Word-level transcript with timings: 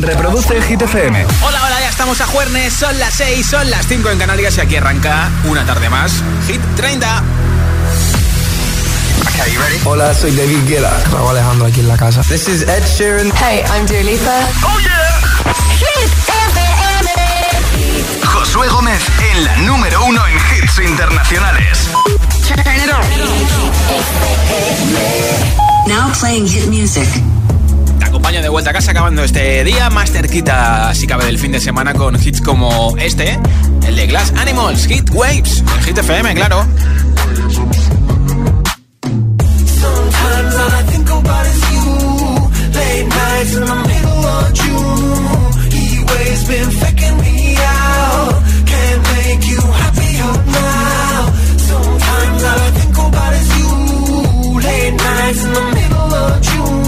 Reproduce 0.00 0.62
Hit 0.62 0.80
FM. 0.82 1.26
Hola, 1.42 1.64
hola, 1.66 1.80
ya 1.80 1.88
estamos 1.88 2.20
a 2.20 2.26
jueves, 2.26 2.72
son 2.72 2.96
las 2.98 3.14
6, 3.14 3.46
son 3.46 3.68
las 3.68 3.86
5 3.86 4.10
en 4.10 4.18
Canarias 4.18 4.56
y 4.56 4.60
aquí 4.60 4.76
arranca 4.76 5.28
una 5.44 5.64
tarde 5.66 5.88
más. 5.88 6.12
Hit 6.46 6.60
30. 6.76 7.22
Okay, 9.26 9.52
you 9.52 9.60
ready? 9.60 9.80
Hola, 9.84 10.14
soy 10.14 10.30
David 10.36 10.68
Guetta. 10.68 10.92
Raúl 11.12 11.30
Alejandro 11.30 11.66
aquí 11.66 11.80
en 11.80 11.88
la 11.88 11.96
casa. 11.96 12.22
This 12.22 12.48
is 12.48 12.62
Ed 12.62 12.84
Sheeran. 12.96 13.32
Hey, 13.36 13.64
I'm 13.74 13.86
Dua 13.86 14.02
Lipa. 14.02 14.48
Oh 14.64 14.78
yeah. 14.80 15.20
Hit 15.78 16.10
FM. 16.28 17.10
Josué 18.24 18.68
Gómez 18.68 19.02
en 19.32 19.44
la 19.44 19.56
número 19.58 20.04
uno 20.04 20.20
en 20.26 20.36
hits 20.36 20.78
internacionales. 20.78 21.88
Turn 22.46 22.60
it 22.60 22.90
on. 22.92 23.02
Now 25.88 26.12
playing 26.12 26.46
hit 26.46 26.68
music. 26.68 27.08
Te 27.98 28.04
acompaño 28.04 28.42
de 28.42 28.48
vuelta 28.48 28.70
a 28.70 28.72
casa 28.72 28.90
acabando 28.90 29.22
este 29.24 29.64
día 29.64 29.90
más 29.90 30.10
cerquita, 30.10 30.94
si 30.94 31.06
cabe, 31.06 31.24
del 31.24 31.38
fin 31.38 31.52
de 31.52 31.60
semana 31.60 31.94
con 31.94 32.14
hits 32.14 32.40
como 32.40 32.96
este, 32.98 33.38
el 33.86 33.96
de 33.96 34.06
Glass 34.06 34.32
Animals, 34.36 34.86
Hit 34.86 35.10
Waves, 35.10 35.64
en 35.76 35.82
Hit 35.82 35.98
FM, 35.98 36.34
claro. 36.34 36.66
In 55.28 55.52
the 55.52 55.60
middle 55.60 56.14
of 56.14 56.42
June. 56.42 56.87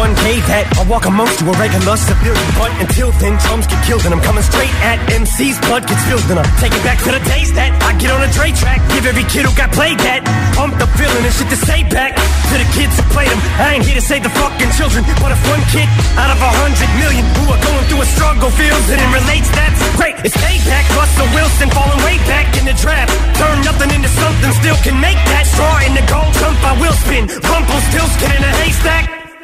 1K 0.00 0.40
that 0.48 0.64
I 0.80 0.82
walk 0.88 1.04
amongst 1.04 1.44
you 1.44 1.52
a 1.52 1.54
regular 1.60 1.92
civilian. 2.00 2.48
But 2.56 2.72
until 2.80 3.12
then, 3.20 3.36
drums 3.44 3.68
get 3.68 3.84
killed 3.84 4.00
and 4.08 4.16
I'm 4.16 4.24
coming 4.24 4.40
straight 4.40 4.72
at 4.80 4.96
MC's 5.12 5.60
blood 5.68 5.84
gets 5.84 6.00
spilled 6.08 6.24
and 6.32 6.40
I 6.40 6.44
take 6.56 6.72
it 6.72 6.80
back 6.80 6.96
to 7.04 7.12
the 7.12 7.20
days 7.28 7.52
that 7.52 7.68
I 7.84 7.92
get 8.00 8.08
on 8.08 8.24
a 8.24 8.30
Dre 8.32 8.48
track. 8.56 8.80
Give 8.96 9.04
every 9.04 9.28
kid 9.28 9.44
who 9.44 9.52
got 9.52 9.68
played 9.76 10.00
that. 10.00 10.24
Pump 10.56 10.72
the 10.80 10.88
feeling 10.96 11.20
and 11.20 11.34
shit 11.36 11.52
to 11.52 11.60
say 11.68 11.84
back 11.92 12.16
to 12.16 12.54
the 12.56 12.64
kids 12.72 12.96
who 12.96 13.04
played 13.12 13.28
them. 13.28 13.40
I 13.60 13.76
ain't 13.76 13.84
here 13.84 14.00
to 14.00 14.04
save 14.04 14.24
the 14.24 14.32
fucking 14.32 14.72
children, 14.80 15.04
but 15.20 15.36
if 15.36 15.40
one 15.52 15.60
kid 15.68 15.84
out 16.16 16.32
of 16.32 16.40
a 16.40 16.52
hundred 16.64 16.88
million 16.96 17.24
who 17.36 17.52
are 17.52 17.60
going 17.60 17.84
through 17.92 18.00
a 18.00 18.08
struggle 18.08 18.48
feels 18.56 18.86
it 18.88 18.96
and 18.96 19.12
relates, 19.12 19.52
that's 19.52 19.84
great. 20.00 20.16
It's 20.24 20.36
payback. 20.40 20.88
Russell 20.96 21.28
Wilson 21.36 21.68
falling 21.76 22.00
way 22.08 22.16
back 22.24 22.48
in 22.56 22.64
the 22.64 22.76
draft. 22.80 23.12
Turn 23.36 23.60
nothing 23.68 23.92
into 23.92 24.08
something, 24.08 24.48
still 24.64 24.80
can 24.80 24.96
make 24.96 25.20
that 25.28 25.44
straw 25.44 25.76
in 25.84 25.92
the 25.92 26.04
gold. 26.08 26.32
Jump, 26.40 26.56
I 26.64 26.72
will 26.80 26.96
spin. 27.04 27.28
Rumple 27.28 27.80
still 27.92 28.08
skin 28.16 28.32
in 28.32 28.40
a 28.48 28.52
haystack. 28.64 29.19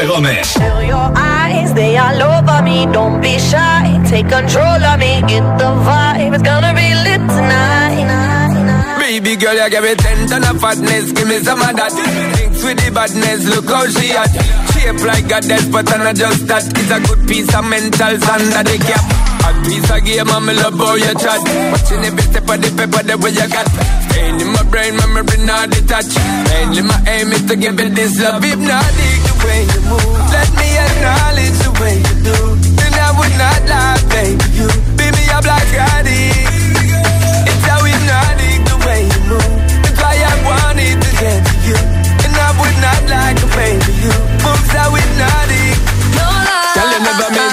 Josué 0.00 0.06
Gómez. 0.06 0.52
Feel 0.52 0.82
your 0.82 1.12
eyes, 1.16 1.74
they 1.74 1.98
all 1.98 2.22
over 2.22 2.62
me. 2.62 2.86
Don't 2.92 3.20
be 3.20 3.38
shy, 3.38 4.00
take 4.08 4.28
control 4.28 4.64
of 4.64 4.98
me. 4.98 5.22
Get 5.26 5.42
the 5.58 5.64
vibe, 5.64 6.34
it's 6.34 6.42
gonna 6.42 6.74
be 6.74 6.94
lit 6.94 7.20
tonight. 7.20 8.98
Baby 8.98 9.36
girl, 9.36 9.54
you 9.54 9.70
give 9.70 9.82
me 9.82 9.94
ten 9.96 10.26
ton 10.28 10.44
of 10.44 10.60
fatness, 10.60 11.12
give 11.12 11.28
me 11.28 11.38
some 11.40 11.60
of 11.60 11.76
that. 11.76 11.92
Thinks 12.36 12.62
with 12.64 12.84
the 12.84 12.90
badness, 12.92 13.48
look 13.54 13.68
how 13.68 13.86
she 13.86 14.12
at. 14.12 14.30
Shape 14.72 15.04
like 15.04 15.24
a 15.26 15.40
death, 15.46 15.70
but 15.70 15.92
I'm 15.92 16.04
not 16.04 16.16
just 16.16 16.46
that. 16.46 16.64
It's 16.64 16.90
a 16.90 17.00
good 17.00 17.28
piece 17.28 17.54
of 17.54 17.64
mental 17.64 18.18
sand 18.20 18.52
that 18.52 18.66
they 18.66 18.78
cap. 18.78 19.29
A 19.46 19.50
piece 19.64 19.90
of 19.90 20.04
game, 20.04 20.28
I'm 20.30 20.46
love 20.46 20.78
how 20.78 20.94
you 20.94 21.14
chat. 21.18 21.40
Watching 21.72 22.04
every 22.04 22.22
step 22.22 22.48
of 22.48 22.56
the 22.60 22.68
paper, 22.76 23.02
the 23.02 23.16
way 23.18 23.32
you 23.32 23.46
got. 23.48 23.66
Pain 24.12 24.40
in 24.40 24.48
my 24.52 24.62
brain, 24.70 24.96
memory 24.96 25.38
not 25.44 25.70
detached. 25.70 26.16
Mainly 26.50 26.82
my 26.82 26.98
aim 27.06 27.32
is 27.32 27.42
to 27.48 27.56
give 27.56 27.78
it 27.80 27.94
this 27.94 28.18
love. 28.20 28.44
If 28.44 28.58
not, 28.58 28.84
dig 28.96 29.20
the 29.26 29.34
way 29.44 29.60
you 29.64 29.80
move. 29.88 30.18
Let 30.30 30.50
me 30.58 30.68
acknowledge 30.76 31.58
the 31.64 31.70
way 31.80 31.96
you 31.98 32.14
do. 32.26 32.38
Then 32.78 32.94
I 32.94 33.10
would 33.18 33.34
not 33.40 33.60
lie, 33.70 34.00
baby. 34.12 34.44
You 34.58 34.68
beat 34.98 35.12
me 35.16 35.24
up 35.32 35.44
like 35.44 35.72
I 35.74 36.02
did. 36.04 36.36
It's 37.48 37.64
how 37.66 37.80
hypnotic 37.82 38.60
the 38.68 38.76
way 38.86 39.00
you 39.08 39.20
move. 39.30 39.56
That's 39.82 39.98
why 39.98 40.14
I 40.20 40.34
wanted 40.46 40.96
to 41.00 41.10
get 41.18 41.40
to 41.42 41.54
you. 41.66 41.78
And 42.28 42.34
I 42.36 42.50
would 42.58 42.78
not 42.82 43.02
like 43.08 43.38
a 43.40 43.48
baby. 43.56 43.92
You 44.04 44.14
moves 44.44 44.70
how 44.74 44.92
hypnotic. 44.94 45.74
No 46.14 46.26
lie. 46.28 46.74
Girl, 46.76 46.90
you 46.92 47.00
never 47.02 47.28
meant 47.34 47.49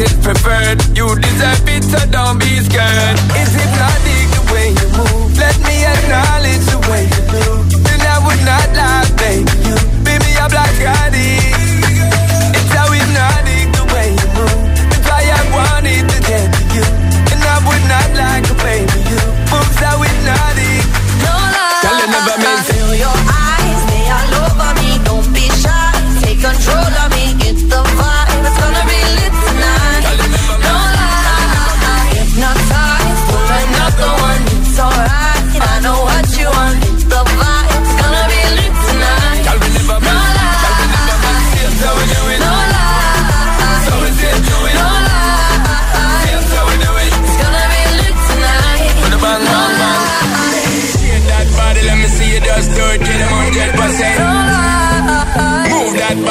is 0.00 0.12
preferred. 0.22 0.78
You 0.96 1.14
deserve 1.18 1.68
it, 1.68 1.82
so 1.84 1.98
don't 2.10 2.38
be 2.38 2.60
scared. 2.60 3.18
Is 3.42 3.54
it 3.54 3.70
not 3.78 4.27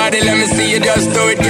Let 0.10 0.38
me 0.38 0.46
see 0.46 0.72
you 0.72 0.80
just 0.80 1.12
do 1.14 1.28
it. 1.28 1.47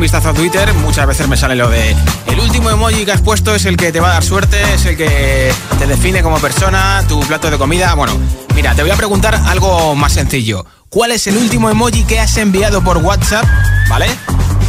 Un 0.00 0.04
vistazo 0.04 0.30
a 0.30 0.32
Twitter, 0.32 0.72
muchas 0.72 1.06
veces 1.06 1.28
me 1.28 1.36
sale 1.36 1.54
lo 1.54 1.68
de 1.68 1.94
el 2.26 2.40
último 2.40 2.70
emoji 2.70 3.04
que 3.04 3.12
has 3.12 3.20
puesto 3.20 3.54
es 3.54 3.66
el 3.66 3.76
que 3.76 3.92
te 3.92 4.00
va 4.00 4.08
a 4.08 4.12
dar 4.14 4.24
suerte, 4.24 4.56
es 4.72 4.86
el 4.86 4.96
que 4.96 5.52
te 5.78 5.86
define 5.86 6.22
como 6.22 6.38
persona, 6.38 7.04
tu 7.06 7.20
plato 7.20 7.50
de 7.50 7.58
comida. 7.58 7.92
Bueno, 7.92 8.18
mira, 8.54 8.74
te 8.74 8.80
voy 8.80 8.90
a 8.90 8.96
preguntar 8.96 9.34
algo 9.34 9.94
más 9.94 10.14
sencillo. 10.14 10.64
¿Cuál 10.88 11.10
es 11.10 11.26
el 11.26 11.36
último 11.36 11.68
emoji 11.68 12.04
que 12.04 12.18
has 12.18 12.34
enviado 12.38 12.82
por 12.82 12.96
WhatsApp? 12.96 13.44
¿Vale? 13.90 14.06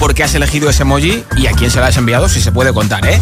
Por 0.01 0.15
qué 0.15 0.23
has 0.23 0.33
elegido 0.33 0.67
ese 0.67 0.81
emoji 0.81 1.23
y 1.37 1.45
a 1.45 1.51
quién 1.51 1.69
se 1.69 1.77
lo 1.77 1.85
has 1.85 1.95
enviado, 1.95 2.27
si 2.27 2.41
se 2.41 2.51
puede 2.51 2.73
contar, 2.73 3.05
¿eh? 3.05 3.21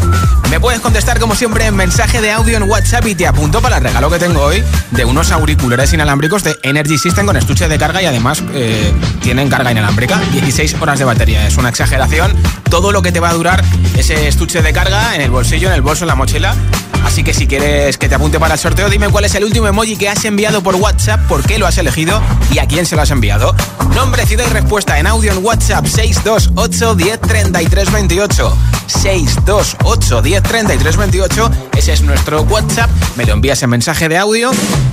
Me 0.50 0.62
puedes 0.62 0.80
contestar 0.80 1.20
como 1.20 1.36
siempre 1.36 1.66
en 1.66 1.76
mensaje 1.76 2.22
de 2.22 2.32
audio 2.32 2.56
en 2.56 2.64
WhatsApp 2.64 3.06
y 3.06 3.16
te 3.16 3.28
apunto 3.28 3.62
para 3.62 3.80
el 3.80 3.84
regalo 3.84 4.10
que 4.10 4.18
tengo 4.18 4.42
hoy 4.42 4.64
de 4.92 5.04
unos 5.04 5.34
auriculares 5.34 5.92
inalámbricos 5.92 6.42
de 6.46 6.58
Energy 6.64 6.98
System 6.98 7.26
con 7.26 7.36
estuche 7.36 7.68
de 7.68 7.78
carga 7.78 8.02
y 8.02 8.06
además 8.06 8.42
eh, 8.54 8.94
tienen 9.22 9.50
carga 9.50 9.74
inalámbrica, 9.74 10.22
16 10.32 10.78
horas 10.80 11.00
de 11.00 11.04
batería, 11.04 11.46
es 11.46 11.58
una 11.58 11.68
exageración. 11.68 12.34
Todo 12.70 12.94
lo 12.94 13.02
que 13.02 13.12
te 13.12 13.20
va 13.20 13.32
a 13.32 13.34
durar 13.34 13.62
ese 13.98 14.30
estuche 14.30 14.62
de 14.62 14.72
carga 14.72 15.16
en 15.16 15.22
el 15.22 15.32
bolsillo, 15.32 15.68
en 15.68 15.74
el 15.74 15.82
bolso, 15.82 16.06
en 16.06 16.08
la 16.08 16.16
mochila. 16.16 16.56
Así 17.06 17.24
que 17.24 17.34
si 17.34 17.48
quieres 17.48 17.98
que 17.98 18.08
te 18.08 18.16
apunte 18.16 18.40
para 18.40 18.54
el 18.54 18.60
sorteo, 18.60 18.90
dime 18.90 19.10
cuál 19.10 19.26
es 19.26 19.36
el 19.36 19.44
último 19.44 19.68
emoji 19.68 19.96
que 19.96 20.10
has 20.10 20.24
enviado 20.26 20.62
por 20.62 20.76
WhatsApp, 20.76 21.22
por 21.28 21.44
qué 21.44 21.58
lo 21.58 21.68
has 21.68 21.78
elegido 21.78 22.22
y 22.52 22.60
a 22.60 22.68
quién 22.68 22.86
se 22.86 22.96
lo 22.96 23.02
has 23.02 23.12
enviado. 23.12 23.56
Nombre, 23.96 24.26
ciudad 24.26 24.46
y 24.50 24.54
respuesta 24.54 25.00
en 25.00 25.08
audio 25.08 25.32
en 25.32 25.44
WhatsApp 25.44 25.86
628 25.86 26.96
10 26.96 27.22
33 27.22 27.92
28. 27.92 28.58
628 28.88 30.22
10 30.22 30.44
33 30.44 30.98
28. 30.98 31.52
Ese 31.78 31.94
es 31.94 32.02
nuestro 32.02 32.42
WhatsApp. 32.44 32.90
Me 33.16 33.26
lo 33.26 33.34
envías 33.34 33.62
en 33.64 33.70
mensaje 33.70 34.10
de 34.10 34.18
audio 34.18 34.52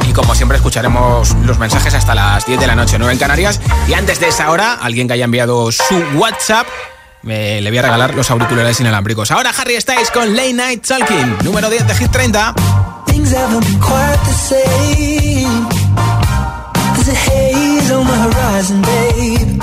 y 0.08 0.12
como 0.12 0.34
siempre 0.34 0.56
escucharemos 0.56 1.34
los 1.44 1.58
mensajes 1.58 1.94
hasta 1.94 2.14
las 2.14 2.46
10 2.46 2.60
de 2.60 2.66
la 2.66 2.74
noche, 2.74 2.98
9 2.98 3.12
en 3.12 3.18
Canarias. 3.18 3.60
Y 3.88 3.94
antes 3.94 4.20
de 4.20 4.28
esa 4.28 4.50
hora, 4.50 4.74
alguien 4.74 5.06
que 5.06 5.14
haya 5.14 5.24
enviado 5.24 5.70
su 5.72 5.96
WhatsApp 6.14 6.66
le 7.26 7.68
voy 7.70 7.78
a 7.78 7.82
regalar 7.82 8.14
los 8.14 8.30
auriculares 8.30 8.78
inalámbricos. 8.80 9.30
Ahora 9.32 9.50
Harry 9.58 9.80
Styles 9.80 10.10
con 10.12 10.34
Late 10.36 10.52
Night 10.52 10.86
Talking, 10.86 11.36
número 11.44 11.68
10 11.68 11.86
de 11.88 11.94
Hit 11.94 12.10
30. 12.12 12.54
Things 13.06 13.32
haven't 13.32 13.64
been 13.66 13.80
quite 13.80 14.18
the 14.24 14.32
same. 14.32 15.66
There's 16.94 17.08
a 17.08 17.14
haze 17.14 17.92
on 17.92 18.06
the 18.06 18.14
horizon, 18.14 18.82
babe. 18.82 19.60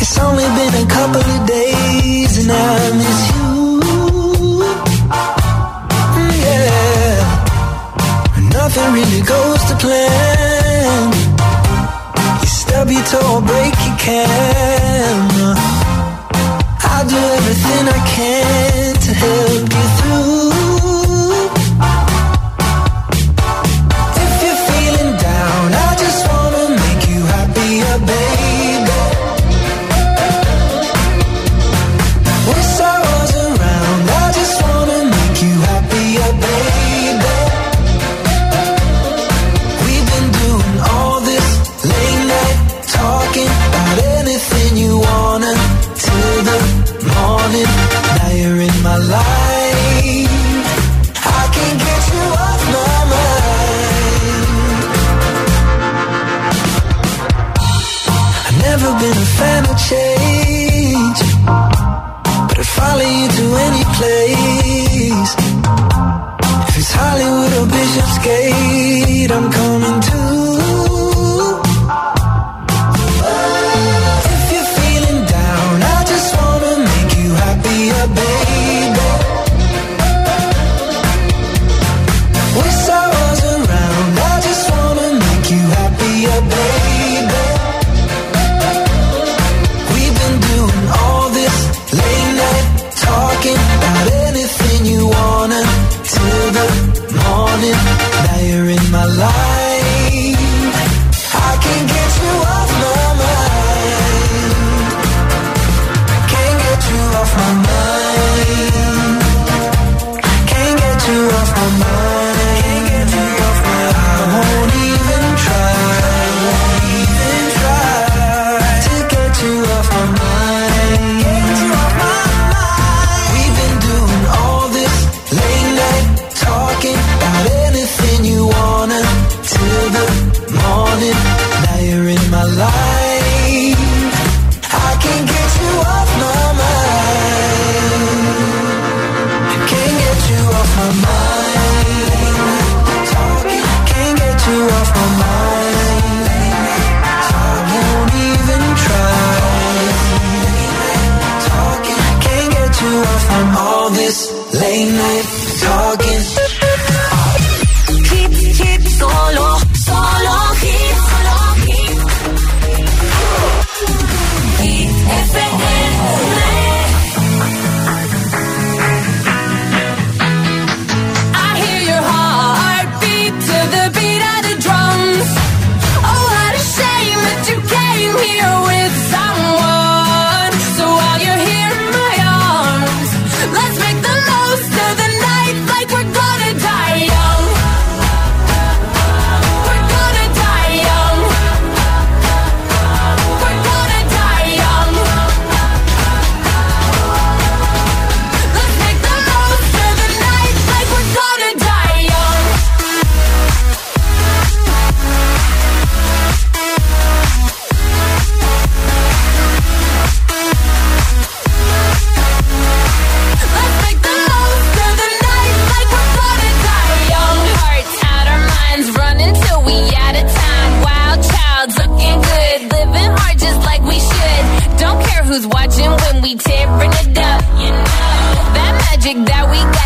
It's 0.00 0.18
only 0.18 0.44
been 0.44 0.74
a 0.74 0.86
couple 0.86 1.20
of 1.20 1.46
days 1.46 2.38
and 2.38 2.52
I 2.52 2.92
miss 2.96 3.30
you. 3.34 3.80
Mm, 6.14 6.32
Yeah. 6.44 7.24
Nothing 8.52 8.92
really 8.92 9.22
goes 9.22 9.64
to 9.64 9.74
plan. 9.76 11.12
You 12.88 13.40
break. 13.40 13.78
Do 17.18 17.24
everything 17.24 17.88
I 17.88 18.06
can 18.06 18.67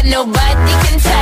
nobody 0.05 0.73
can 0.85 0.99
touch. 0.99 1.22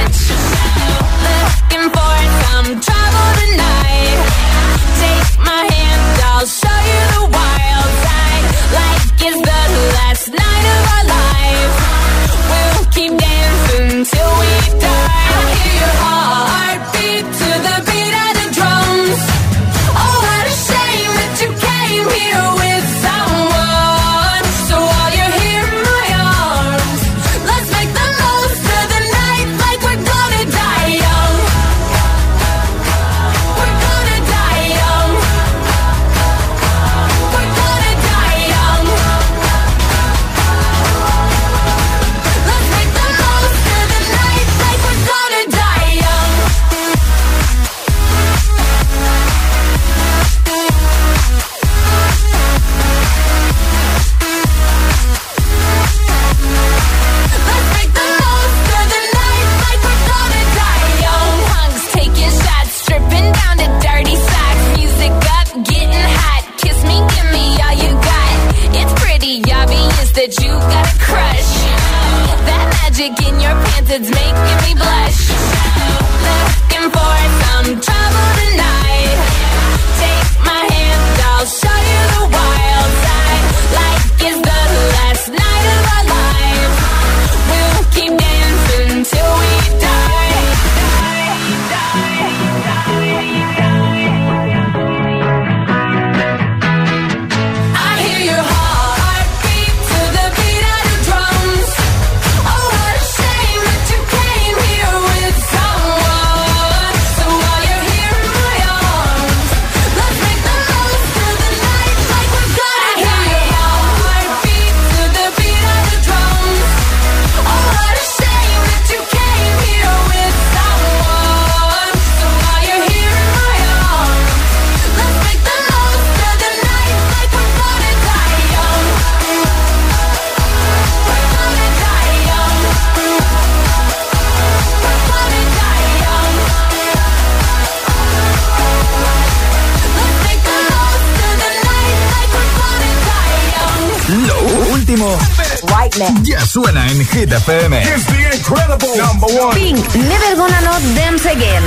Suena 146.46 146.87
en 146.87 146.98
Hit 147.07 147.33
FM. 147.33 147.72
It's 147.83 148.07
the 148.07 148.37
incredible 148.37 148.96
number 148.96 149.26
one. 149.26 149.55
Pink, 149.55 149.79
Never 149.94 150.37
Gonna 150.37 150.61
Not 150.62 150.83
Dance 150.94 151.26
Again. 151.26 151.62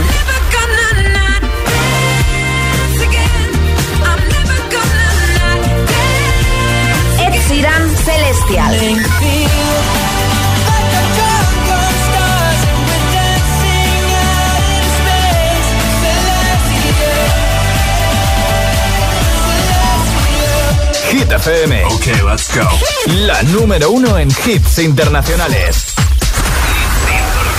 FM. 21.45 21.83
Ok, 21.85 22.05
let's 22.25 22.49
go. 22.55 22.65
La 23.25 23.41
número 23.43 23.91
uno 23.91 24.17
en 24.17 24.29
hits 24.29 24.79
internacionales. 24.79 25.93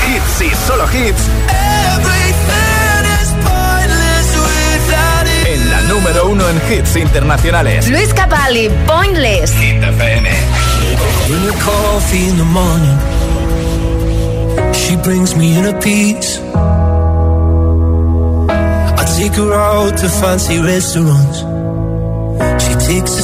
Hits 0.09 0.40
y 0.40 0.51
solo 0.66 0.85
hits. 0.85 1.20
En 5.47 5.70
la 5.70 5.81
número 5.83 6.29
uno 6.29 6.44
en 6.49 6.57
hits 6.73 6.97
internacionales. 6.97 7.87
Luis 7.88 8.14
Capaldi, 8.14 8.70
Pointless. 8.87 9.53
Hit 9.53 9.83
FM. 9.83 10.31
When 11.29 11.44
you 11.44 11.53
coffee 11.62 12.29
in 12.31 12.38
the 12.38 12.44
morning, 12.44 12.99
she 14.73 14.97
brings 14.97 15.37
me 15.37 15.59
in 15.59 15.66
a 15.66 15.79
piece. 15.81 16.40
I 18.97 19.05
take 19.18 19.35
her 19.35 19.53
out 19.53 19.99
to 19.99 20.09
fancy 20.09 20.59
restaurants. 20.59 21.44
She 22.64 22.75
takes 22.75 23.18
a 23.18 23.23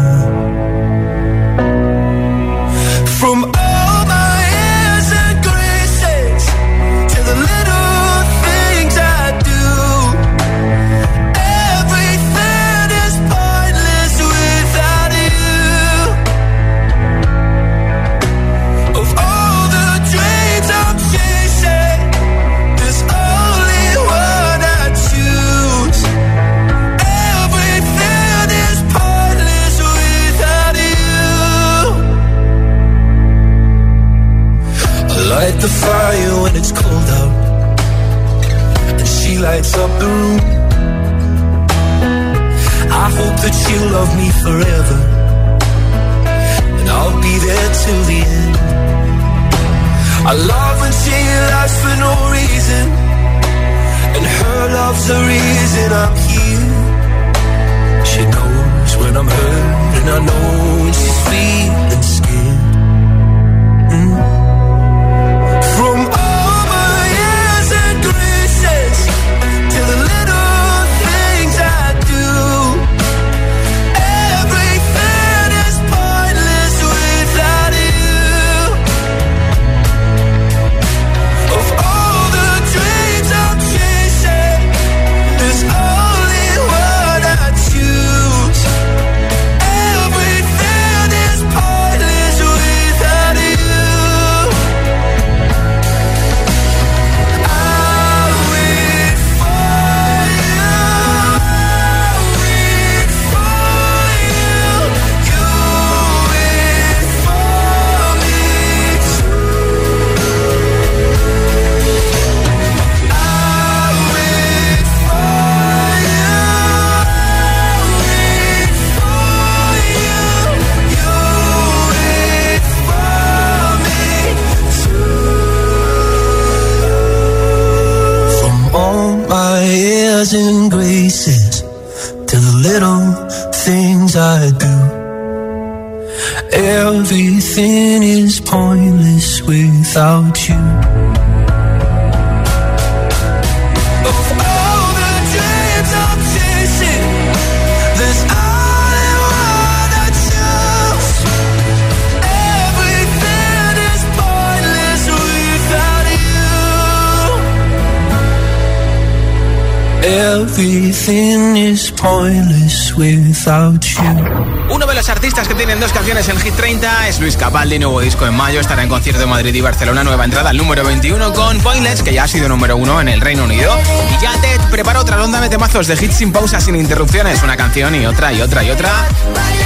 Everything 160.91 161.55
is 161.55 161.89
pointless 161.89 162.93
without 162.97 163.81
you. 163.81 164.75
Uno 164.75 164.85
de 164.85 164.93
los 164.93 165.07
artistas 165.07 165.47
que 165.47 165.55
tienen 165.55 165.79
dos 165.79 165.93
canciones 165.93 166.27
en 166.27 166.37
Hit 166.37 166.53
30 166.53 167.07
es 167.07 167.21
Luis 167.21 167.37
Capaldi, 167.37 167.79
nuevo 167.79 168.01
disco 168.01 168.27
en 168.27 168.33
mayo, 168.35 168.59
estará 168.59 168.83
en 168.83 168.89
concierto 168.89 169.23
en 169.23 169.29
Madrid 169.29 169.55
y 169.55 169.61
Barcelona, 169.61 170.03
nueva 170.03 170.25
entrada 170.25 170.49
al 170.49 170.57
número 170.57 170.83
21 170.83 171.31
con 171.31 171.61
Pointless, 171.61 172.03
que 172.03 172.13
ya 172.13 172.25
ha 172.25 172.27
sido 172.27 172.49
número 172.49 172.75
uno 172.75 172.99
en 172.99 173.07
el 173.07 173.21
Reino 173.21 173.45
Unido. 173.45 173.73
Y 174.17 174.21
ya 174.21 174.33
te 174.41 174.59
preparo 174.69 174.99
otra 174.99 175.15
ronda 175.15 175.39
de 175.39 175.47
temazos 175.47 175.87
de 175.87 175.93
hits 175.93 176.17
sin 176.17 176.33
pausa, 176.33 176.59
sin 176.59 176.75
interrupciones, 176.75 177.41
una 177.41 177.55
canción 177.55 177.95
y 177.95 178.05
otra 178.05 178.33
y 178.33 178.41
otra 178.41 178.61
y 178.61 178.71
otra. 178.71 178.91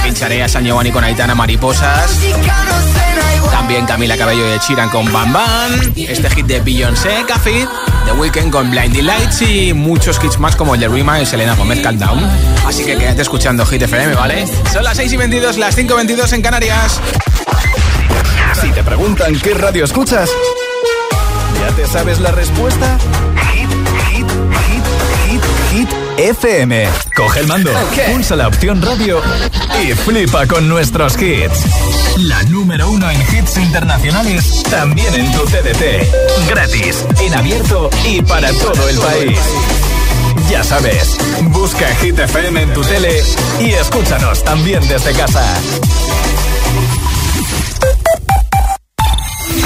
Pincharé 0.04 0.44
a 0.44 0.48
San 0.48 0.64
Giovanni 0.64 0.92
con 0.92 1.02
Aitana 1.02 1.34
Mariposas. 1.34 2.20
También 3.50 3.84
Camila 3.84 4.16
Cabello 4.16 4.46
de 4.46 4.60
Chiran 4.60 4.90
con 4.90 5.12
Bam 5.12 5.32
Bam. 5.32 5.92
Este 5.96 6.30
hit 6.30 6.46
de 6.46 6.60
Beyoncé, 6.60 7.24
Café. 7.26 7.66
The 8.06 8.12
Weeknd 8.12 8.50
con 8.52 8.70
Blinding 8.70 9.04
Lights 9.04 9.42
y 9.42 9.72
muchos 9.74 10.20
hits 10.22 10.38
más 10.38 10.54
como 10.54 10.74
el 10.74 10.80
de 10.80 10.88
Rima 10.88 11.20
y 11.20 11.26
Selena 11.26 11.54
Gomez 11.56 11.80
Countdown. 11.82 12.18
Así 12.64 12.84
que 12.84 12.96
quédate 12.96 13.22
escuchando 13.22 13.66
Hit 13.66 13.82
FM, 13.82 14.14
¿vale? 14.14 14.46
Son 14.72 14.84
las 14.84 14.96
6 14.96 15.12
y 15.12 15.16
22, 15.16 15.58
las 15.58 15.74
5 15.74 15.92
y 15.92 15.96
22 15.96 16.32
en 16.32 16.42
Canarias. 16.42 17.00
Si 18.60 18.70
te 18.70 18.84
preguntan 18.84 19.38
qué 19.40 19.54
radio 19.54 19.84
escuchas, 19.84 20.30
¿ya 21.60 21.74
te 21.74 21.86
sabes 21.86 22.20
la 22.20 22.30
respuesta? 22.30 22.96
Hit, 23.52 23.68
hit, 24.08 24.26
hit, 24.68 24.84
hit, 25.28 25.42
hit 25.72 25.88
FM. 26.18 26.88
Coge 27.14 27.40
el 27.40 27.48
mando, 27.48 27.72
pulsa 28.12 28.36
la 28.36 28.46
opción 28.48 28.80
radio 28.80 29.20
y 29.82 29.92
flipa 29.94 30.46
con 30.46 30.68
nuestros 30.68 31.20
hits. 31.20 31.64
La 32.18 32.42
número 32.44 32.88
uno 32.90 33.10
en 33.10 33.20
hits 33.20 33.58
internacionales, 33.58 34.62
también 34.70 35.12
en 35.14 35.30
tu 35.32 35.40
CDT. 35.44 36.48
Gratis, 36.48 37.04
en 37.20 37.34
abierto 37.34 37.90
y 38.06 38.22
para 38.22 38.50
todo 38.54 38.88
el 38.88 38.98
país. 38.98 39.38
Ya 40.50 40.64
sabes, 40.64 41.18
busca 41.42 41.86
Hit 41.96 42.18
FM 42.18 42.62
en 42.62 42.72
tu 42.72 42.82
tele 42.82 43.22
y 43.60 43.72
escúchanos 43.72 44.42
también 44.44 44.86
desde 44.88 45.12
casa. 45.12 45.44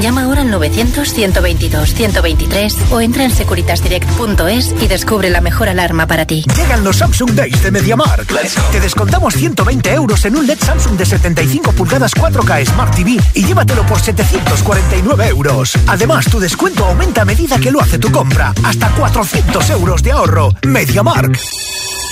Llama 0.00 0.22
ahora 0.22 0.42
al 0.42 0.52
900-122-123 0.52 2.92
o 2.92 3.00
entra 3.00 3.24
en 3.24 3.32
securitasdirect.es 3.32 4.72
y 4.80 4.86
descubre 4.86 5.28
la 5.28 5.40
mejor 5.40 5.68
alarma 5.68 6.06
para 6.06 6.24
ti. 6.24 6.44
Llegan 6.56 6.84
los 6.84 6.98
Samsung 6.98 7.32
Days 7.32 7.60
de 7.62 7.72
MediaMark. 7.72 8.28
Te 8.70 8.78
descontamos 8.80 9.34
120 9.34 9.92
euros 9.92 10.24
en 10.24 10.36
un 10.36 10.46
LED 10.46 10.60
Samsung 10.60 10.96
de 10.96 11.04
75 11.04 11.72
pulgadas 11.72 12.14
4K 12.14 12.64
Smart 12.66 12.94
TV 12.94 13.18
y 13.34 13.44
llévatelo 13.44 13.84
por 13.86 13.98
749 14.00 15.26
euros. 15.28 15.76
Además, 15.88 16.26
tu 16.26 16.38
descuento 16.38 16.84
aumenta 16.84 17.22
a 17.22 17.24
medida 17.24 17.58
que 17.58 17.72
lo 17.72 17.80
hace 17.80 17.98
tu 17.98 18.12
compra. 18.12 18.54
Hasta 18.62 18.90
400 18.90 19.70
euros 19.70 20.00
de 20.02 20.12
ahorro. 20.12 20.50
MediaMark. 20.62 21.40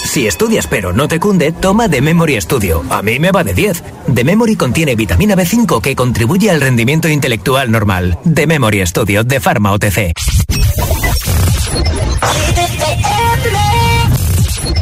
Si 0.06 0.26
estudias 0.26 0.66
pero 0.66 0.92
no 0.92 1.08
te 1.08 1.20
cunde, 1.20 1.52
toma 1.52 1.88
The 1.88 2.00
Memory 2.00 2.40
Studio. 2.40 2.82
A 2.90 3.02
mí 3.02 3.18
me 3.18 3.32
va 3.32 3.44
de 3.44 3.52
10. 3.52 3.82
The 4.14 4.24
Memory 4.24 4.56
contiene 4.56 4.94
vitamina 4.94 5.34
B5 5.34 5.80
que 5.82 5.94
contribuye 5.94 6.50
al 6.50 6.60
rendimiento 6.60 7.08
intelectual 7.08 7.70
normal. 7.70 8.16
The 8.24 8.46
Memory 8.46 8.86
Studio 8.86 9.24
de 9.24 9.40
Pharma 9.40 9.72
OTC. 9.72 10.14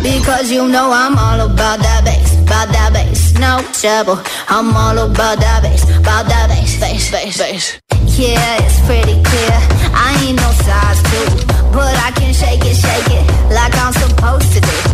Because 0.03 0.53
you 0.53 0.69
know 0.69 0.93
I'm 0.93 1.19
all 1.19 1.41
about 1.41 1.81
that 1.81 2.05
bass, 2.05 2.35
about 2.43 2.69
that 2.73 2.93
bass, 2.93 3.33
no 3.41 3.61
trouble. 3.81 4.23
I'm 4.49 4.77
all 4.77 4.99
about 4.99 5.41
that 5.41 5.63
bass, 5.63 5.83
about 5.99 6.29
that 6.29 6.49
bass, 6.49 6.79
bass, 6.79 7.11
bass, 7.11 7.39
bass. 7.39 7.81
Yeah, 8.19 8.59
it's 8.63 8.81
pretty 8.87 9.21
clear. 9.23 9.57
I 9.97 10.15
ain't 10.27 10.37
no 10.37 10.51
size 10.63 11.03
two, 11.03 11.47
but 11.73 11.97
I 11.97 12.13
can 12.15 12.33
shake 12.33 12.65
it, 12.65 12.77
shake 12.77 13.11
it 13.11 13.25
like 13.51 13.75
I'm 13.75 13.93
supposed 13.93 14.53
to 14.53 14.61
do. 14.61 14.94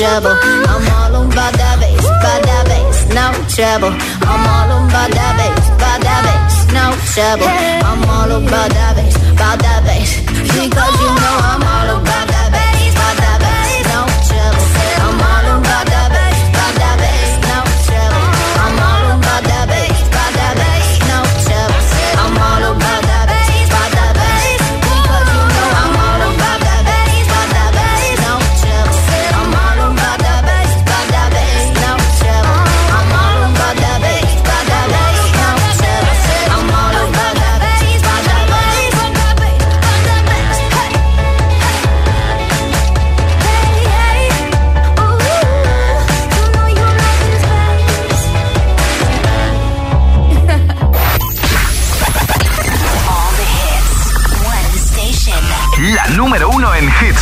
trouble. 0.00 0.32
I'm 0.32 0.88
all 0.96 1.28
about 1.28 1.52
that 1.60 1.76
bass, 1.78 2.00
about 2.00 2.40
that 2.48 2.64
bass, 2.72 3.04
no 3.12 3.36
trouble. 3.52 3.92
I'm 4.24 4.44
all 4.48 4.88
about 4.88 5.12
that 5.12 5.32
bass, 5.36 5.68
about 5.76 6.00
that 6.00 6.22
bass, 6.24 6.56
no 6.72 6.96
trouble. 7.12 7.44
I'm 7.84 8.08
all 8.08 8.32
about 8.32 8.70
that 8.72 8.96
bass, 8.96 9.16
about 9.36 9.58
that 9.60 9.84
bass. 9.84 10.20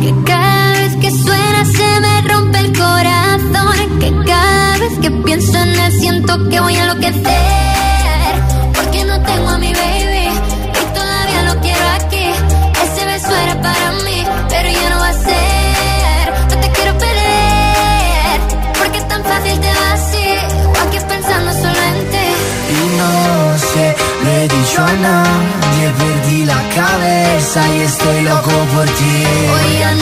Que 0.00 0.14
cada 0.24 0.72
vez 0.72 0.96
que 0.96 1.10
suena 1.10 1.64
se 1.64 2.00
me 2.00 2.32
rompe 2.32 2.58
el 2.58 2.72
corazón. 2.76 3.98
Que 4.00 4.12
cada 4.26 4.78
vez 4.78 4.98
que 5.00 5.10
pienso 5.10 5.58
en 5.58 5.68
él 5.68 5.92
siento 5.92 6.48
que 6.48 6.60
voy 6.60 6.74
a 6.76 6.82
enloquecer 6.82 7.63
casa 27.54 27.76
y 27.76 27.82
estoy 27.82 28.22
loco 28.22 28.50
por 28.74 28.84
ti. 28.86 29.24
Hoy 29.52 29.78
ya 29.78 29.94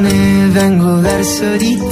vengo 0.00 1.00
verso 1.00 1.56
di 1.56 1.76
te 1.76 1.83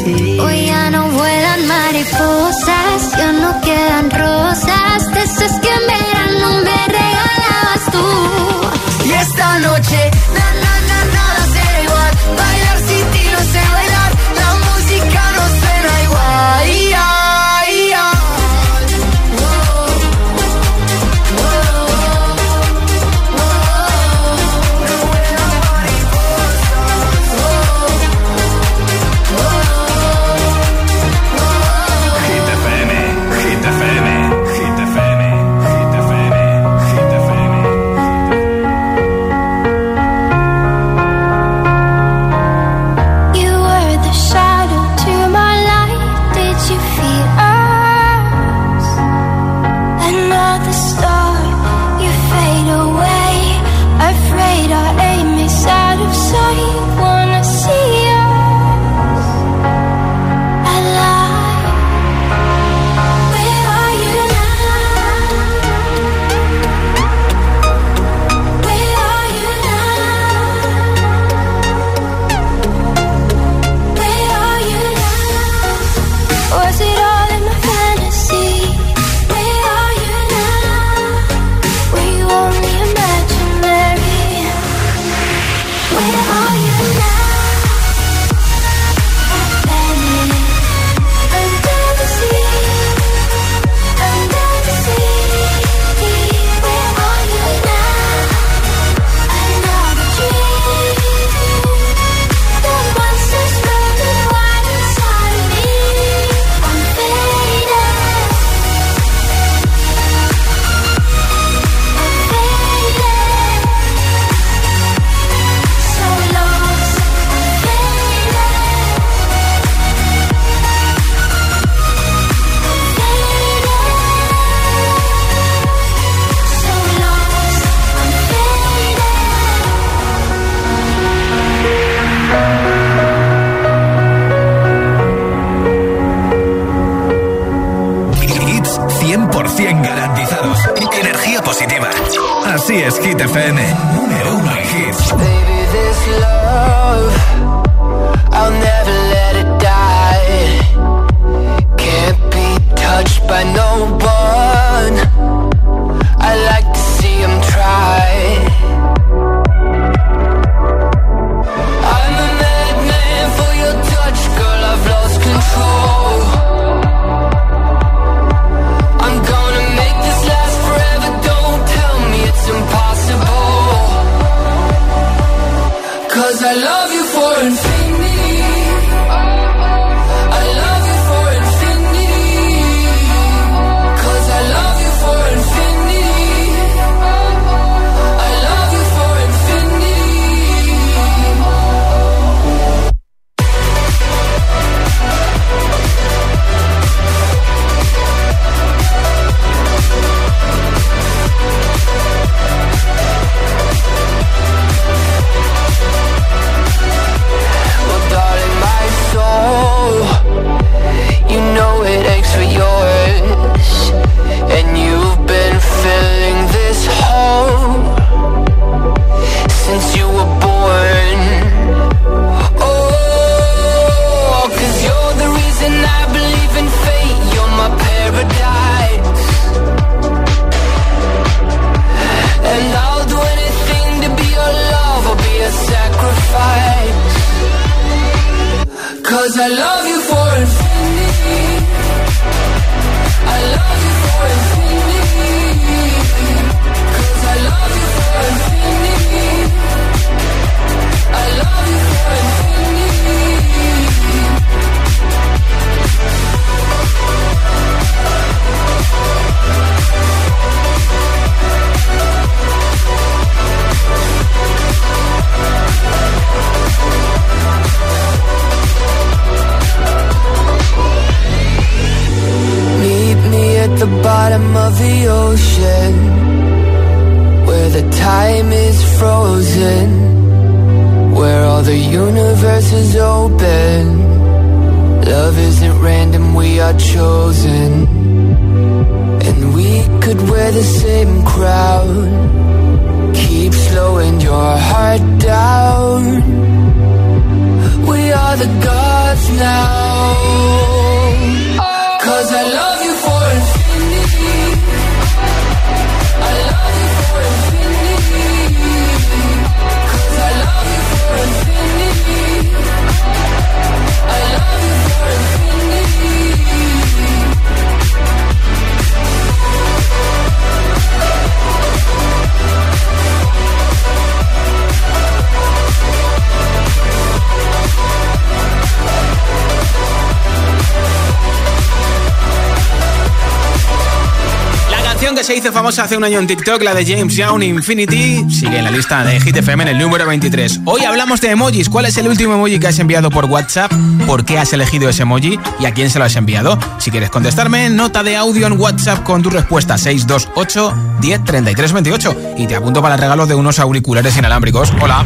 un 335.96 336.05
año 336.05 336.18
en 336.18 336.26
TikTok, 336.26 336.62
la 336.62 336.74
de 336.74 336.85
James 336.87 337.14
Young 337.14 337.42
Infinity, 337.42 338.24
sigue 338.31 338.59
en 338.59 338.64
la 338.64 338.70
lista 338.70 339.05
de 339.05 339.20
Hit 339.20 339.37
FM 339.37 339.64
en 339.64 339.68
el 339.70 339.78
número 339.78 340.07
23. 340.07 340.61
Hoy 340.64 340.85
hablamos 340.85 341.20
de 341.20 341.31
emojis. 341.31 341.68
¿Cuál 341.68 341.87
es 341.87 341.96
el 341.96 342.09
último 342.09 342.35
emoji 342.35 342.59
que 342.59 342.68
has 342.68 342.78
enviado 342.78 343.11
por 343.11 343.26
WhatsApp? 343.26 343.72
¿Por 344.07 344.24
qué 344.24 344.38
has 344.38 344.52
elegido 344.52 344.88
ese 344.88 345.02
emoji? 345.02 345.38
¿Y 345.61 345.66
a 345.66 345.74
quién 345.74 345.90
se 345.90 345.98
lo 345.98 346.05
has 346.05 346.16
enviado? 346.16 346.59
Si 346.78 346.90
quieres 346.90 347.11
contestarme, 347.11 347.68
nota 347.68 348.02
de 348.02 348.16
audio 348.16 348.46
en 348.46 348.59
WhatsApp 348.59 349.02
con 349.02 349.22
tu 349.22 349.31
respuesta 349.31 349.76
628 349.76 350.98
10 351.00 351.24
33 351.24 351.72
28 351.72 352.16
y 352.38 352.46
te 352.46 352.55
apunto 352.57 352.81
para 352.81 352.94
el 352.94 353.00
regalo 353.00 353.26
de 353.26 353.35
unos 353.35 353.59
auriculares 353.59 354.16
inalámbricos. 354.16 354.72
Hola. 354.81 355.05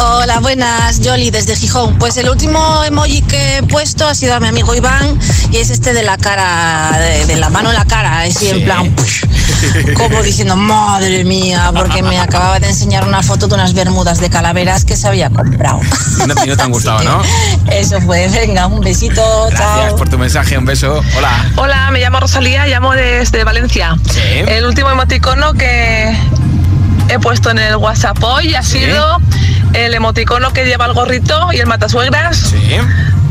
Hola, 0.00 0.38
buenas, 0.38 1.00
Jolly 1.02 1.30
desde 1.30 1.56
Gijón. 1.56 1.98
Pues 1.98 2.16
el 2.18 2.28
último 2.28 2.84
emoji 2.84 3.20
que 3.22 3.58
he 3.58 3.62
puesto 3.64 4.06
ha 4.06 4.14
sido 4.14 4.34
a 4.34 4.40
mi 4.40 4.46
amigo 4.46 4.72
Iván 4.74 5.18
y 5.50 5.56
es 5.56 5.70
este 5.70 5.92
de 5.92 6.04
la 6.04 6.16
cara, 6.16 6.96
de, 6.98 7.26
de 7.26 7.36
la 7.36 7.48
mano 7.50 7.70
en 7.70 7.74
la 7.74 7.84
cara, 7.84 8.20
así 8.20 8.48
en 8.48 8.64
plan, 8.64 8.94
como 9.96 10.22
diciendo, 10.22 10.54
madre 10.54 11.24
mía, 11.24 11.72
porque 11.74 12.02
me 12.02 12.18
acababa 12.18 12.60
de 12.60 12.68
enseñar 12.68 13.08
una 13.08 13.22
foto 13.24 13.48
de 13.48 13.54
unas 13.54 13.74
bermudas 13.74 14.20
de 14.20 14.30
calaveras 14.30 14.84
que 14.84 14.96
se 14.96 15.08
había 15.08 15.30
comprado. 15.30 15.80
No, 16.26 16.34
no 16.34 16.56
te 16.56 16.62
han 16.62 16.70
gustado, 16.70 17.02
¿no? 17.02 17.22
Eso 17.72 18.00
fue, 18.00 18.28
venga, 18.28 18.66
un 18.68 18.80
besito, 18.80 19.48
Gracias 19.50 19.88
chao. 19.88 19.96
por 19.96 20.08
tu 20.08 20.16
mensaje, 20.18 20.56
un 20.56 20.64
beso. 20.64 21.02
Hola. 21.16 21.52
Hola, 21.56 21.90
me 21.90 21.98
llamo 22.00 22.20
Rosalía, 22.20 22.66
llamo 22.66 22.92
desde 22.92 23.42
Valencia. 23.42 23.96
El 24.46 24.64
último 24.64 24.90
emoticono 24.90 25.54
que 25.54 26.16
he 27.08 27.18
puesto 27.18 27.50
en 27.50 27.58
el 27.58 27.76
WhatsApp 27.76 28.22
hoy 28.22 28.54
ha 28.54 28.62
sido 28.62 29.18
el 29.74 29.94
emoticono 29.94 30.52
que 30.52 30.64
lleva 30.64 30.86
el 30.86 30.92
gorrito 30.92 31.52
y 31.52 31.58
el 31.58 31.66
matasuegras. 31.66 32.36
Sí. 32.36 32.78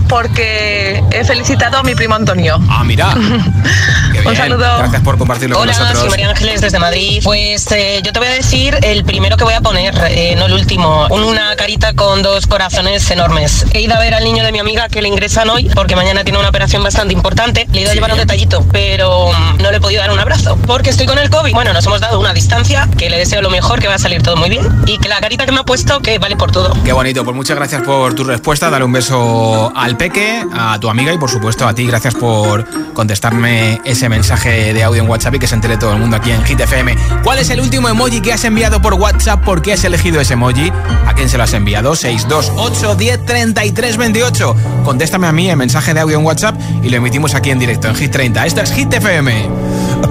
Porque 0.07 1.03
he 1.11 1.23
felicitado 1.23 1.77
a 1.77 1.83
mi 1.83 1.95
primo 1.95 2.15
Antonio. 2.15 2.59
Ah, 2.69 2.83
mira. 2.83 3.13
Un 4.25 4.35
saludo. 4.35 4.77
Gracias 4.79 5.01
por 5.01 5.17
compartirlo 5.17 5.59
Hola, 5.59 5.73
con 5.73 5.81
nosotros. 5.81 6.01
soy 6.01 6.09
María 6.09 6.29
Ángeles 6.29 6.61
desde 6.61 6.79
Madrid. 6.79 7.21
Pues 7.23 7.71
eh, 7.71 8.01
yo 8.03 8.11
te 8.11 8.19
voy 8.19 8.27
a 8.27 8.31
decir 8.31 8.77
el 8.81 9.03
primero 9.05 9.37
que 9.37 9.43
voy 9.43 9.53
a 9.53 9.61
poner, 9.61 9.93
eh, 10.09 10.35
no 10.37 10.45
el 10.47 10.53
último. 10.53 11.07
Una 11.09 11.55
carita 11.55 11.93
con 11.93 12.21
dos 12.21 12.47
corazones 12.47 13.09
enormes. 13.11 13.65
He 13.73 13.81
ido 13.81 13.95
a 13.95 13.99
ver 13.99 14.13
al 14.13 14.23
niño 14.23 14.43
de 14.43 14.51
mi 14.51 14.59
amiga 14.59 14.89
que 14.89 15.01
le 15.01 15.07
ingresan 15.07 15.49
hoy 15.49 15.69
porque 15.73 15.95
mañana 15.95 16.23
tiene 16.23 16.39
una 16.39 16.49
operación 16.49 16.83
bastante 16.83 17.13
importante. 17.13 17.67
Le 17.71 17.79
he 17.79 17.81
ido 17.83 17.91
a 17.91 17.93
llevar 17.93 18.11
un 18.11 18.17
detallito, 18.17 18.65
pero 18.71 19.31
mm, 19.31 19.61
no 19.61 19.71
le 19.71 19.77
he 19.77 19.81
podido 19.81 20.01
dar 20.01 20.11
un 20.11 20.19
abrazo 20.19 20.57
porque 20.65 20.89
estoy 20.89 21.05
con 21.05 21.17
el 21.19 21.29
COVID. 21.29 21.53
Bueno, 21.53 21.73
nos 21.73 21.85
hemos 21.85 22.01
dado 22.01 22.19
una 22.19 22.33
distancia, 22.33 22.87
que 22.97 23.09
le 23.09 23.17
deseo 23.17 23.41
lo 23.41 23.49
mejor, 23.49 23.79
que 23.79 23.87
va 23.87 23.95
a 23.95 23.99
salir 23.99 24.21
todo 24.21 24.35
muy 24.35 24.49
bien. 24.49 24.67
Y 24.85 24.97
que 24.97 25.09
la 25.09 25.19
carita 25.19 25.45
que 25.45 25.51
me 25.51 25.59
ha 25.59 25.63
puesto, 25.63 26.01
que 26.01 26.19
vale 26.19 26.35
por 26.35 26.51
todo. 26.51 26.75
Qué 26.83 26.93
bonito, 26.93 27.23
pues 27.23 27.35
muchas 27.35 27.55
gracias 27.57 27.81
por 27.81 28.13
tu 28.13 28.23
respuesta. 28.23 28.69
Dale 28.69 28.85
un 28.85 28.91
beso 28.91 29.71
al 29.75 29.96
Peque, 29.97 30.45
a 30.53 30.79
tu 30.79 30.89
amiga 30.89 31.11
y 31.11 31.17
por 31.17 31.29
supuesto 31.29 31.67
a 31.67 31.73
ti. 31.73 31.87
Gracias 31.87 32.13
por 32.13 32.65
contestarme 32.93 33.81
ese 33.83 34.09
mensaje 34.09 34.73
de 34.73 34.83
audio 34.83 35.03
en 35.03 35.09
WhatsApp 35.09 35.35
y 35.35 35.39
que 35.39 35.47
se 35.47 35.55
entere 35.55 35.77
todo 35.77 35.93
el 35.93 35.99
mundo 35.99 36.17
aquí 36.17 36.31
en 36.31 36.43
Hit 36.43 36.59
FM. 36.59 36.95
¿Cuál 37.23 37.39
es 37.39 37.49
el 37.49 37.59
último 37.59 37.89
emoji 37.89 38.21
que 38.21 38.33
has 38.33 38.43
enviado 38.45 38.81
por 38.81 38.93
WhatsApp? 38.93 39.43
¿Por 39.43 39.61
qué 39.61 39.73
has 39.73 39.83
elegido 39.83 40.21
ese 40.21 40.33
emoji? 40.33 40.71
¿A 41.05 41.13
quién 41.13 41.29
se 41.29 41.37
lo 41.37 41.43
has 41.43 41.53
enviado? 41.53 41.95
628 41.95 42.95
10 42.95 43.25
33 43.25 43.97
28. 43.97 44.55
Contéstame 44.83 45.27
a 45.27 45.31
mí 45.31 45.49
el 45.49 45.57
mensaje 45.57 45.93
de 45.93 45.99
audio 45.99 46.17
en 46.19 46.25
WhatsApp 46.25 46.55
y 46.83 46.89
lo 46.89 46.97
emitimos 46.97 47.33
aquí 47.35 47.49
en 47.49 47.59
directo 47.59 47.87
en 47.87 47.95
Hit 47.95 48.11
30. 48.11 48.45
Esto 48.45 48.61
es 48.61 48.71
Hit 48.71 48.93
FM. 48.93 49.49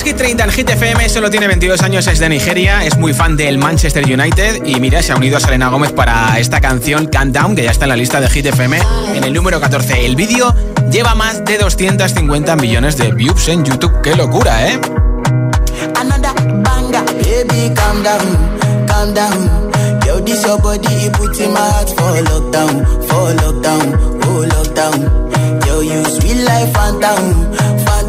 Escuchas 0.00 0.14
Hit 0.14 0.16
30 0.16 0.44
en 0.44 0.50
Hit 0.50 0.70
FM, 0.70 1.08
solo 1.10 1.30
tiene 1.30 1.46
22 1.46 1.82
años, 1.82 2.06
es 2.06 2.18
de 2.18 2.28
Nigeria, 2.30 2.84
es 2.86 2.96
muy 2.96 3.12
fan 3.12 3.36
del 3.36 3.58
Manchester 3.58 4.02
United 4.04 4.64
y 4.64 4.80
mira, 4.80 5.02
se 5.02 5.12
ha 5.12 5.16
unido 5.16 5.36
a 5.36 5.40
Selena 5.40 5.68
Gómez 5.68 5.92
para 5.92 6.38
esta 6.38 6.58
canción 6.58 7.06
Countdown, 7.06 7.54
que 7.54 7.64
ya 7.64 7.70
está 7.70 7.84
en 7.84 7.90
la 7.90 7.96
lista 7.96 8.18
de 8.18 8.30
Hit 8.30 8.46
FM 8.46 8.78
en 9.14 9.24
el 9.24 9.34
número 9.34 9.60
14. 9.60 10.06
El 10.06 10.16
vídeo 10.16 10.54
lleva 10.90 11.14
más 11.14 11.44
de 11.44 11.58
250 11.58 12.56
millones 12.56 12.96
de 12.96 13.12
views 13.12 13.48
en 13.48 13.62
YouTube. 13.62 14.00
¡Qué 14.02 14.16
locura, 14.16 14.68
eh! 14.68 14.80
Lockdown, 22.22 22.80
lockdown, 23.36 24.48
lockdown. 24.48 25.30
Yo, 25.66 25.82
you 25.82 26.04
sweet 26.04 26.44
life, 26.44 26.72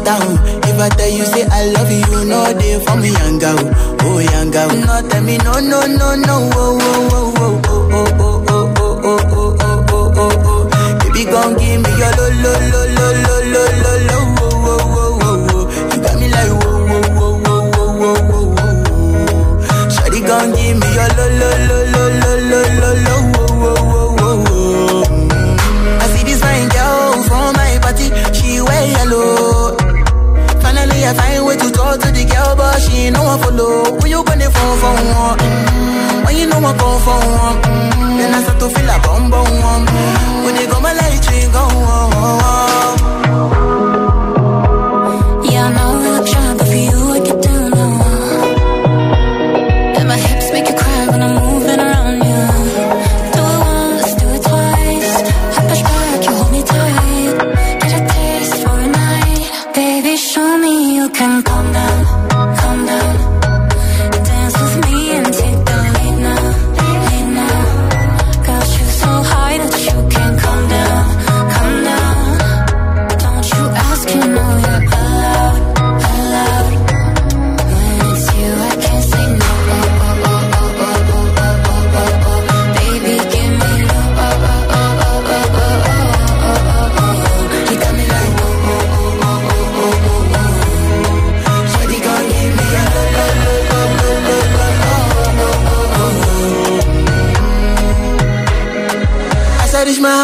If 0.04 0.78
I 0.80 0.88
tell 0.88 1.08
you 1.08 1.24
say 1.24 1.46
I 1.46 1.66
love 1.70 1.90
you, 1.90 2.24
no 2.24 2.52
day 2.58 2.78
for 2.84 2.96
me, 2.96 3.10
young 3.12 3.38
girl, 3.38 3.58
oh 4.02 4.18
young. 4.18 4.50
No 4.50 5.08
tell 5.08 5.22
me 5.22 5.38
no, 5.38 5.52
no, 5.60 5.86
no, 5.86 6.14
no, 6.16 6.50
oh, 6.54 6.78
oh, 6.82 7.38
oh, 7.38 7.62
oh, 7.64 7.86
oh, 7.92 8.10
oh, 8.10 8.48
oh, 8.48 8.72
oh, 8.74 8.98
oh, 9.04 9.20
oh, 9.30 9.56
oh, 9.60 9.86
oh, 9.88 10.12
oh, 10.16 10.42
oh. 10.44 10.98
Baby, 11.04 11.24
gon' 11.30 11.54
give 11.56 11.80
me 11.82 11.90
your 11.98 12.10
lo, 12.18 12.26
lo, 12.42 12.52
oh, 12.52 12.98
oh, 12.98 13.30
oh, 14.42 14.90
oh, 14.92 15.46
oh. 15.52 15.64
Give 20.52 20.76
me 20.78 20.86
your 20.94 21.08
lo, 21.16 21.28
I 31.12 31.14
find 31.14 31.44
way 31.46 31.56
to 31.56 31.70
talk 31.70 32.00
to 32.00 32.08
the 32.10 32.24
girl, 32.24 32.56
but 32.56 32.80
she 32.80 33.04
ain't 33.04 33.16
no 33.16 33.22
one 33.22 33.38
follow. 33.40 34.00
When 34.00 34.10
you 34.10 34.24
gonna 34.24 34.48
phone 34.48 34.78
for 34.80 34.94
one? 35.12 35.38
Mm. 35.38 36.24
When 36.24 36.36
you 36.38 36.46
know 36.46 36.56
I 36.56 36.72
come 36.72 37.00
for 37.04 37.20
one? 37.20 37.56
Mm. 37.60 38.16
Then 38.16 38.32
I 38.32 38.40
start 38.42 38.58
to 38.60 38.68
feel 38.72 38.88
a 38.88 38.96
bum 39.04 39.28
bum 39.28 39.44
one. 39.60 39.84
When 40.44 40.54
they 40.56 40.66
go 40.66 40.80
my 40.80 40.92
light, 40.94 41.20
she 41.20 41.52
go 41.52 41.60
on. 41.60 42.12
Yeah, 43.28 43.88
I 43.88 43.91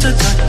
to 0.00 0.12
touch. 0.16 0.39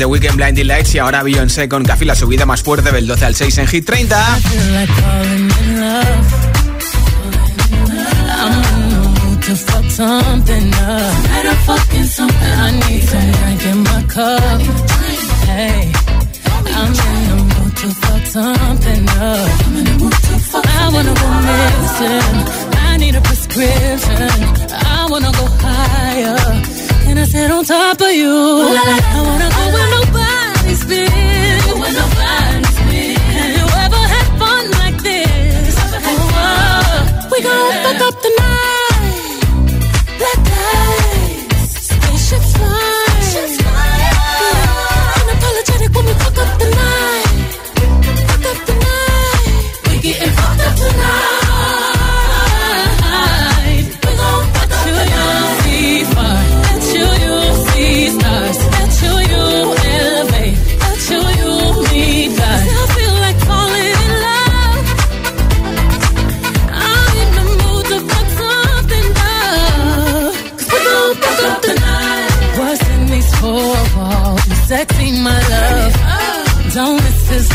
De 0.00 0.06
Weekend 0.06 0.36
Blinding 0.36 0.66
Lights 0.66 0.94
y 0.94 0.98
ahora 0.98 1.22
Beyoncé 1.22 1.68
con 1.68 1.84
Café, 1.84 2.06
la 2.06 2.14
subida 2.14 2.46
más 2.46 2.62
fuerte 2.62 2.90
del 2.90 3.06
12 3.06 3.24
al 3.26 3.34
6 3.34 3.58
en 3.58 3.66
Hit 3.66 3.84
30. 3.84 4.38
to 9.42 9.54
fuck 9.56 9.84
something 9.90 10.68
up. 10.68 11.24
Better 11.24 11.56
fucking 11.66 12.04
something. 12.04 12.38
I 12.40 12.70
the 13.60 13.72
the 13.72 14.00
wanna 20.94 21.14
go 21.14 21.28
missing. 21.44 22.36
I 24.72 25.06
wanna 25.10 25.32
go 25.32 25.44
higher. 25.60 26.79
Can 27.10 27.18
I 27.18 27.24
sit 27.24 27.50
on 27.50 27.64
top 27.64 28.00
of 28.00 28.12
you? 28.12 28.30
I 28.30 28.70
wanna 29.26 29.48
go 29.50 29.62
where 29.74 29.90
nobody's 29.98 30.84
been. 30.84 31.10
Where 31.80 31.90
nobody's 31.90 32.78
been. 32.86 33.16
Have 33.34 33.50
you 33.58 33.66
ever 33.82 34.02
had 34.14 34.28
fun 34.38 34.70
like 34.78 34.98
this? 35.02 35.74
Oh, 36.06 37.26
we 37.32 37.42
gon' 37.42 37.72
fuck 37.82 38.09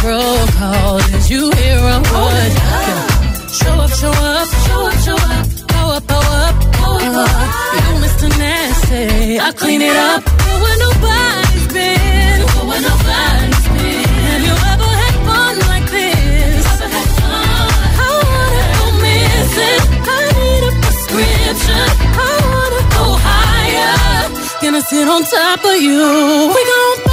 roll 0.05 0.47
call. 0.59 0.99
Did 1.09 1.29
you 1.29 1.43
hear 1.57 1.77
a 1.77 1.97
word? 2.13 2.53
Oh, 2.53 3.49
show 3.59 3.75
up, 3.85 3.91
show 4.01 4.15
up, 4.33 4.47
show 4.65 4.81
up, 4.87 4.95
show 5.05 5.19
up. 5.33 5.45
Pow 5.71 5.87
up, 5.97 6.03
pow 6.07 6.25
up. 6.43 6.55
Oh, 6.85 6.99
you 7.75 7.91
Mr. 8.05 8.27
Nasty, 8.37 9.39
I 9.39 9.51
clean 9.61 9.81
it 9.81 9.97
up. 10.11 10.21
Go 10.25 10.53
where 10.63 10.77
nobody's 10.85 11.67
been. 11.75 12.37
Go 12.41 12.61
where 12.69 12.83
nobody's 12.89 13.67
been. 13.75 14.09
Have 14.29 14.43
you 14.47 14.55
ever 14.71 14.91
had 15.01 15.15
fun 15.27 15.53
like 15.71 15.87
this? 15.97 16.65
I 18.03 18.11
wanna 18.31 18.63
go 18.77 18.85
missing. 19.05 19.81
I 20.13 20.19
need 20.37 20.63
a 20.69 20.73
prescription. 20.83 21.87
Oh, 22.13 22.29
I 22.29 22.45
wanna 22.55 22.83
go 22.95 23.05
higher. 23.27 23.95
Gonna 24.61 24.81
sit 24.81 25.07
on 25.07 25.21
top 25.23 25.61
of 25.65 25.77
you. 25.87 26.05
We 26.55 26.61
gon' 26.71 27.04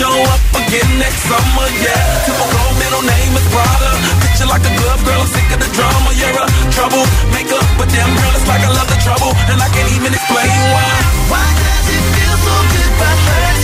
show 0.00 0.16
up 0.32 0.40
again 0.64 0.88
next 0.96 1.28
summer, 1.28 1.68
yeah. 1.84 2.24
Typical 2.24 2.72
middle 2.80 3.04
name 3.04 3.32
is 3.36 3.46
Prada. 3.52 3.92
Picture 4.24 4.48
like 4.48 4.64
a 4.64 4.72
glove, 4.80 5.04
girl, 5.04 5.20
I'm 5.20 5.28
sick 5.28 5.44
of 5.52 5.60
the 5.60 5.68
drama. 5.76 6.10
You're 6.16 6.32
a 6.32 6.46
troublemaker, 6.72 7.60
but 7.76 7.92
damn 7.92 8.08
girl, 8.16 8.32
it's 8.32 8.48
like 8.48 8.64
I 8.64 8.72
love 8.72 8.88
the 8.88 8.96
trouble, 9.04 9.36
and 9.52 9.60
I 9.60 9.68
can't 9.76 9.92
even 9.92 10.16
explain 10.16 10.56
why. 10.72 10.92
Why 11.28 11.44
does 11.44 11.86
it 11.92 12.04
feel 12.16 12.36
so 12.48 12.54
good 12.72 12.92
but 12.96 13.16
hurt? 13.28 13.59